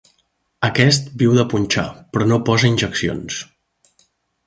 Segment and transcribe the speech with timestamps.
[0.67, 1.85] Aquest viu de punxar,
[2.17, 3.41] però no posa injeccions.